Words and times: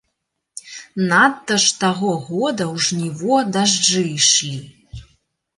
Надта 1.11 1.57
ж 1.65 1.69
таго 1.83 2.09
года 2.29 2.63
ў 2.73 2.87
жніво 2.87 3.37
дажджы 3.59 4.03
ішлі. 4.17 4.59